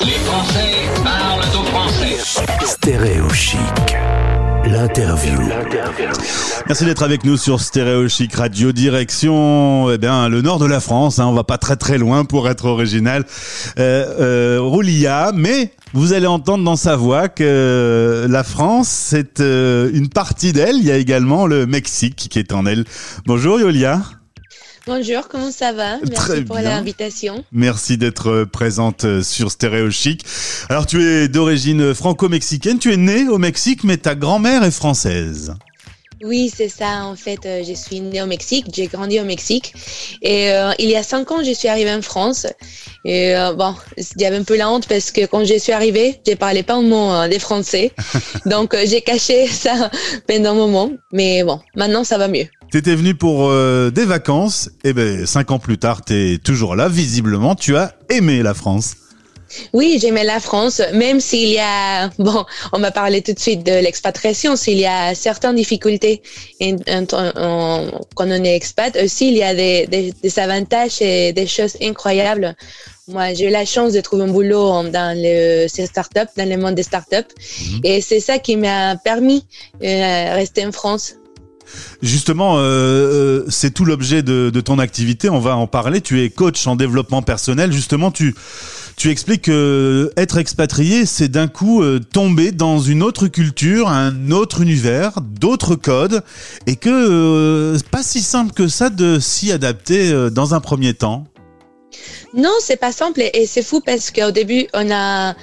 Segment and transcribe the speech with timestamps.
[0.00, 2.16] Les Français parlent au français.
[2.64, 3.58] Stéréo chic.
[4.64, 5.38] L'interview.
[6.68, 10.80] Merci d'être avec nous sur Stéréo Chic Radio Direction, eh bien, le nord de la
[10.80, 11.18] France.
[11.18, 13.24] Hein, on va pas très très loin pour être original.
[13.78, 19.90] Euh, euh, Roulia, mais vous allez entendre dans sa voix que la France, c'est euh,
[19.92, 20.76] une partie d'elle.
[20.76, 22.84] Il y a également le Mexique qui est en elle.
[23.26, 24.02] Bonjour Yolia.
[24.88, 25.98] Bonjour, comment ça va?
[25.98, 27.44] Merci Très pour l'invitation.
[27.52, 30.24] Merci d'être présente euh, sur Stéréo Chic.
[30.70, 35.54] Alors tu es d'origine franco-mexicaine, tu es née au Mexique, mais ta grand-mère est française.
[36.24, 37.04] Oui, c'est ça.
[37.04, 39.74] En fait, euh, je suis née au Mexique, j'ai grandi au Mexique.
[40.22, 42.46] Et euh, il y a cinq ans, je suis arrivée en France.
[43.04, 45.72] Et euh, bon, il y avait un peu la honte parce que quand je suis
[45.72, 47.92] arrivée, je parlais pas un mot euh, des Français.
[48.46, 49.90] Donc, euh, j'ai caché ça
[50.26, 50.90] pendant un moment.
[51.12, 52.46] Mais bon, maintenant, ça va mieux.
[52.70, 56.88] T'étais venu pour euh, des vacances, et ben cinq ans plus tard, t'es toujours là.
[56.88, 58.94] Visiblement, tu as aimé la France.
[59.72, 63.64] Oui, j'aimais la France, même s'il y a, bon, on m'a parlé tout de suite
[63.64, 66.20] de l'expatriation, s'il y a certaines difficultés
[66.60, 71.78] quand on est expat, aussi il y a des, des, des avantages et des choses
[71.80, 72.54] incroyables.
[73.08, 76.58] Moi, j'ai eu la chance de trouver un boulot dans le ces startups, dans le
[76.58, 77.32] monde des startups,
[77.82, 79.46] et c'est ça qui m'a permis
[79.80, 81.14] de rester en France.
[82.02, 85.28] Justement, euh, euh, c'est tout l'objet de, ton activité.
[85.28, 86.00] On va en parler.
[86.00, 87.72] Tu es coach en développement personnel.
[87.72, 88.34] Justement, tu
[89.06, 94.60] expliques que être expatrié, c'est d'un coup euh, tomber dans une autre culture, un autre
[94.60, 96.22] univers, d'autres codes,
[96.66, 100.94] et que euh, pas si simple que ça de s'y adapter euh, dans un premier
[100.94, 101.26] temps.
[102.34, 105.34] Non, c'est pas simple et c'est fou parce qu'au début, on a,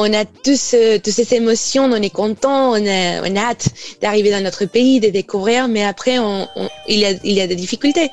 [0.00, 3.68] on a tous, euh, toutes ces émotions, on est content, on a, on a hâte
[4.02, 7.40] d'arriver dans notre pays, de découvrir, mais après, on, on- il, y a, il y
[7.40, 8.08] a des difficultés.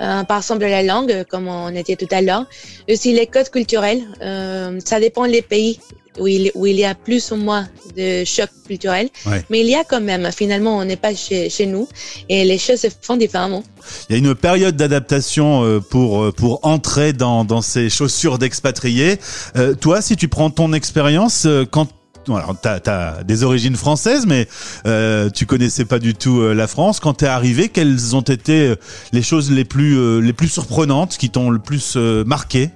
[0.00, 2.44] Euh, par exemple, la langue, comme on était tout à l'heure,
[2.90, 5.78] aussi les codes culturels, euh, ça dépend des pays
[6.20, 9.42] où il, où il y a plus ou moins de chocs culturels, Ouais.
[9.48, 11.88] mais il y a quand même, finalement, on n'est pas chez, chez nous
[12.28, 13.62] et les choses se font différemment.
[14.08, 19.16] Il y a une période d'adaptation pour pour entrer dans dans ces chaussures d'expatriés.
[19.56, 21.88] Euh, toi, si tu prends ton expérience, euh, quand
[22.28, 24.46] alors t'as as des origines françaises, mais
[24.86, 27.00] euh, tu connaissais pas du tout euh, la France.
[27.00, 28.76] Quand t'es arrivé, quelles ont été euh,
[29.12, 32.70] les choses les plus les plus surprenantes qui t'ont le plus marqué?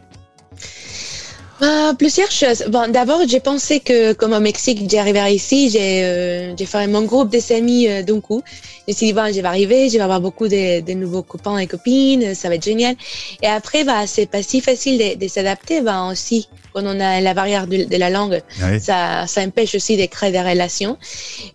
[1.62, 2.64] Ah, plusieurs choses.
[2.68, 7.52] Bon, d'abord, j'ai pensé que comme au Mexique, arrivé ici, j'ai fait mon groupe des
[7.52, 8.42] amis d'un coup.
[8.86, 11.56] Je me suis dit, bon, je vais arriver, je vais avoir beaucoup de, nouveaux copains
[11.56, 12.94] et copines, ça va être génial.
[13.42, 16.46] Et après, bah, c'est pas si facile de, de s'adapter, bah, aussi,
[16.76, 18.42] quand on a la barrière de, de la langue,
[18.80, 20.98] ça, ça empêche aussi de créer des relations.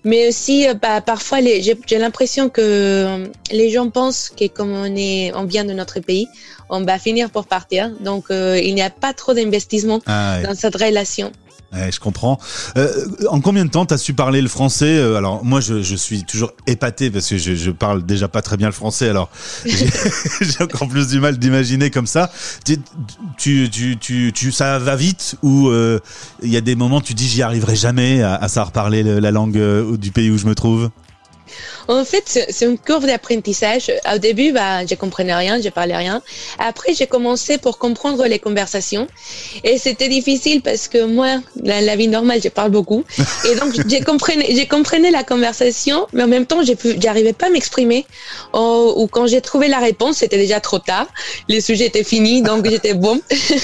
[0.03, 4.95] Mais aussi, euh, bah, parfois, j'ai l'impression que euh, les gens pensent que comme on
[4.95, 6.27] est, on vient de notre pays,
[6.71, 7.91] on va finir pour partir.
[7.99, 11.31] Donc, euh, il n'y a pas trop d'investissement Ah, dans cette relation.
[11.73, 12.37] Ouais, je comprends.
[12.75, 12.91] Euh,
[13.29, 16.23] en combien de temps t'as su parler le français Euh, Alors moi, je, je suis
[16.25, 19.07] toujours épaté parce que je, je parle déjà pas très bien le français.
[19.07, 19.29] Alors
[19.65, 22.29] j'ai encore plus du mal d'imaginer comme ça.
[22.65, 22.77] Tu,
[23.37, 25.99] tu, tu, tu, tu- ça va vite ou euh,
[26.43, 29.19] il y a des moments tu dis j'y arriverai jamais à, à savoir parler le-
[29.19, 30.89] la langue euh, du pays où je me trouve?
[31.87, 33.91] En fait, c'est une courbe d'apprentissage.
[34.13, 36.21] Au début, bah, je comprenais rien, je parlais rien.
[36.59, 39.07] Après, j'ai commencé pour comprendre les conversations.
[39.63, 43.03] Et c'était difficile parce que moi, la, la vie normale, je parle beaucoup.
[43.49, 47.33] Et donc, j'ai comprenais, j'ai comprenais la conversation, mais en même temps, j'ai pu, j'arrivais
[47.33, 48.05] pas à m'exprimer.
[48.53, 51.07] Ou, ou quand j'ai trouvé la réponse, c'était déjà trop tard.
[51.47, 53.19] Les sujets étaient finis, donc j'étais bon.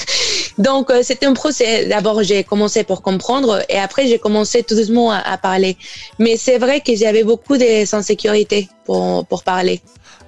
[0.58, 1.86] donc, euh, c'était un procès.
[1.86, 5.76] D'abord, j'ai commencé pour comprendre et après, j'ai commencé tout doucement à, à parler.
[6.18, 9.80] Mais c'est vrai que j'avais beaucoup de insécurité pour, pour parler.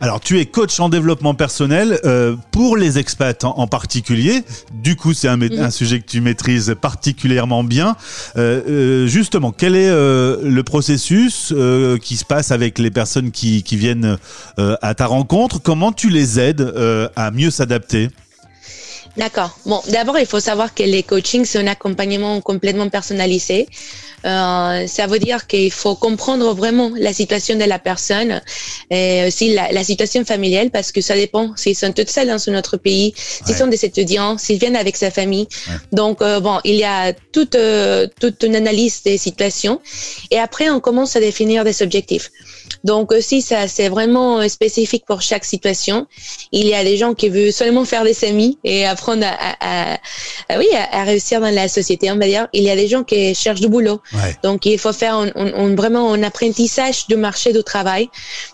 [0.02, 4.42] Alors, tu es coach en développement personnel euh, pour les expats en, en particulier.
[4.72, 5.58] Du coup, c'est un, Mhm.
[5.60, 7.96] un sujet que tu maîtrises particulièrement bien.
[8.36, 13.30] Euh, euh, justement, quel est euh, le processus euh, qui se passe avec les personnes
[13.30, 14.16] qui, qui viennent
[14.58, 15.60] euh, à ta rencontre?
[15.62, 18.08] Comment tu les aides euh, à mieux s'adapter?
[19.16, 19.58] D'accord.
[19.66, 23.68] Bon, d'abord, il faut savoir que les coachings, c'est un accompagnement complètement personnalisé.
[24.24, 28.42] Euh, ça veut dire qu'il faut comprendre vraiment la situation de la personne
[28.90, 32.48] et aussi la, la situation familiale parce que ça dépend s'ils sont toutes seuls dans
[32.50, 33.58] un autre pays, s'ils Ouais.
[33.58, 35.48] sont des étudiants, s'ils viennent avec sa famille.
[35.68, 35.74] Ouais.
[35.92, 39.80] Donc, euh, bon, il y a toute, euh, toute une analyse des situations
[40.30, 42.30] et après, on commence à définir des objectifs.
[42.84, 46.06] Donc aussi, ça c'est vraiment spécifique pour chaque situation.
[46.52, 50.58] Il y a des gens qui veulent seulement faire des amis et apprendre à, à,
[50.58, 52.48] oui, à, réussir dans la société, on va dire.
[52.52, 54.00] Il y a des gens qui cherchent du boulot.
[54.42, 55.26] Donc il faut faire
[55.76, 58.08] vraiment un apprentissage du marché du travail.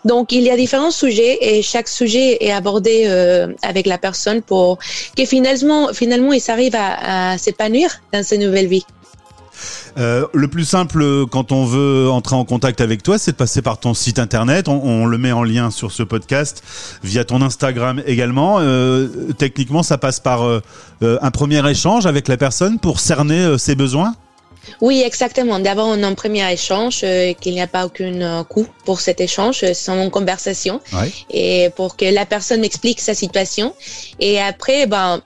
[0.04, 4.42] Donc il y a différents sujets et chaque sujet est abordé euh, avec la personne
[4.42, 4.78] pour
[5.16, 8.84] que finalement, finalement, il s'arrive à, à s'épanouir dans sa nouvelle vie.
[9.98, 13.62] Euh, le plus simple quand on veut entrer en contact avec toi, c'est de passer
[13.62, 14.68] par ton site internet.
[14.68, 16.62] On, le met en lien sur ce podcast
[17.02, 18.56] via ton Instagram également.
[18.60, 19.08] Euh,
[19.38, 20.60] techniquement, ça passe par euh,
[21.00, 24.14] un premier échange avec la personne pour cerner ses besoins.
[24.80, 25.60] Oui, exactement.
[25.60, 27.04] D'abord, on a un premier échange,
[27.40, 30.80] qu'il n'y a pas aucun coût pour cet échange, c'est une conversation,
[31.30, 33.74] et pour que la personne explique sa situation.
[34.18, 35.22] Et après, ben,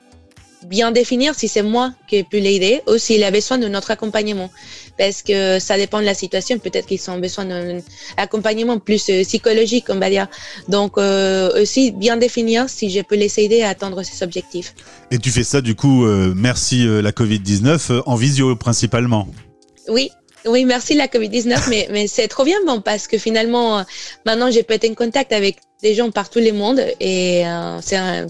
[0.64, 3.90] bien définir si c'est moi qui ai pu l'aider ou s'il a besoin de notre
[3.90, 4.50] accompagnement.
[4.98, 6.58] Parce que ça dépend de la situation.
[6.58, 7.80] Peut-être qu'ils ont besoin d'un
[8.16, 10.26] accompagnement plus euh, psychologique, on va dire.
[10.68, 14.74] Donc, euh, aussi bien définir si je peux les aider à atteindre ces objectifs.
[15.10, 19.28] Et tu fais ça, du coup, euh, merci la Covid-19, en visio principalement.
[19.88, 20.10] Oui,
[20.46, 23.84] oui, merci la Covid-19, mais, mais c'est trop bien bon parce que finalement,
[24.26, 27.96] maintenant, j'ai pu être en contact avec des gens partout le monde et euh, c'est
[27.96, 28.26] un,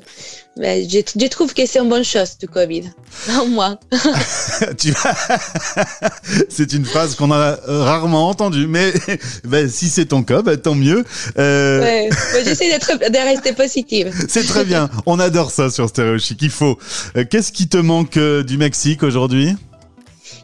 [0.56, 2.90] ben, je, je, trouve que c'est une bonne chose du Covid.
[3.28, 3.78] Non, moi.
[6.48, 8.92] c'est une phrase qu'on a rarement entendue, mais
[9.44, 11.04] ben, si c'est ton cas, ben, tant mieux.
[11.38, 11.80] Euh...
[11.80, 12.10] Ouais,
[12.44, 14.12] j'essaie d'être, de rester positive.
[14.28, 14.90] c'est très bien.
[15.06, 16.40] On adore ça sur Stéréo Chic.
[16.42, 16.78] Il faut.
[17.16, 19.56] Euh, qu'est-ce qui te manque euh, du Mexique aujourd'hui?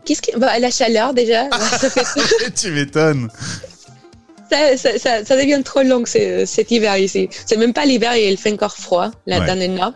[0.07, 0.33] Qu'est-ce qui...
[0.37, 1.49] Bah, la chaleur déjà.
[2.61, 3.29] tu m'étonnes
[4.51, 7.29] ça, ça, ça, ça, devient trop long cet hiver ici.
[7.47, 9.93] C'est même pas l'hiver, il fait encore froid là dans le nord.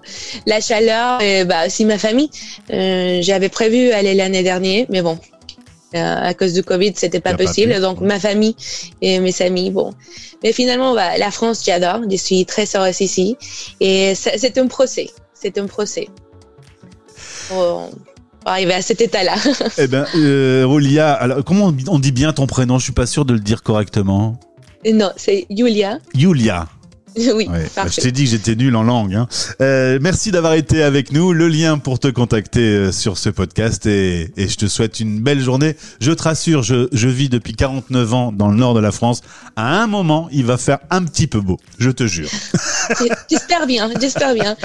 [0.46, 2.30] La chaleur, et bah aussi ma famille.
[2.72, 5.18] Euh, J'avais prévu aller l'année dernière, mais bon,
[5.94, 7.80] euh, à cause du Covid, c'était pas possible.
[7.80, 8.56] donc ma famille
[9.00, 9.92] et mes amis, bon.
[10.42, 12.00] Mais finalement, bah, la France, j'adore.
[12.10, 13.36] Je suis très heureuse ici,
[13.80, 15.10] et c'est un procès.
[15.34, 16.08] C'est un procès.
[18.40, 19.34] Pour, arriver à cet état-là.
[19.78, 22.78] eh ben, euh, Rolia, alors comment on dit bien ton prénom?
[22.78, 24.38] Je suis pas sûr de le dire correctement.
[24.90, 25.98] Non, c'est Julia.
[26.14, 26.66] Julia.
[27.34, 27.48] Oui,
[27.86, 29.14] Je t'ai dit que j'étais nul en langue.
[29.14, 29.28] Hein.
[29.60, 31.32] Euh, merci d'avoir été avec nous.
[31.32, 35.20] Le lien pour te contacter euh, sur ce podcast et, et, je te souhaite une
[35.20, 35.76] belle journée.
[36.00, 39.22] Je te rassure, je, je, vis depuis 49 ans dans le nord de la France.
[39.56, 41.58] À un moment, il va faire un petit peu beau.
[41.78, 42.28] Je te jure.
[43.30, 44.56] j'espère bien, j'espère bien.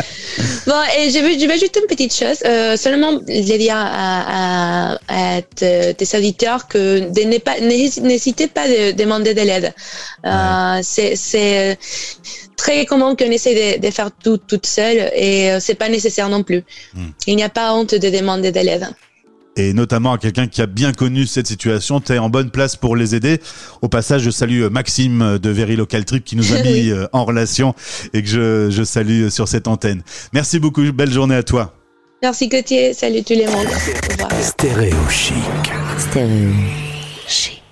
[0.67, 2.37] Bon, et je vais, je vais ajouter une petite chose.
[2.45, 6.99] Euh, seulement, je dire à, à, à tes auditeurs que
[7.61, 9.73] n'hésitez pas de demander de l'aide.
[10.25, 11.77] Euh, c'est
[12.55, 16.43] très commun qu'on essaie de, faire tout toute seule et euh, c'est pas nécessaire non
[16.43, 16.63] plus.
[16.93, 17.07] Hmm.
[17.27, 18.87] Il n'y a pas honte de demander de l'aide.
[19.57, 22.75] Et notamment à quelqu'un qui a bien connu cette situation, tu es en bonne place
[22.75, 23.39] pour les aider.
[23.81, 26.91] Au passage, je salue euh, Maxime euh, de Very Local Trip qui nous a mis
[27.13, 27.73] en relation
[28.13, 30.03] et que je, je salue sur cette antenne.
[30.33, 31.73] Merci beaucoup, belle journée à toi.
[32.21, 33.67] Merci Gauthier, salut tout le monde.
[34.41, 35.35] Stéréo chic.
[35.99, 36.49] Stéréo
[37.27, 37.64] chic.